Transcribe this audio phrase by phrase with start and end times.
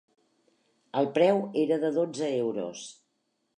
[1.01, 2.89] El preu era de dotze euros.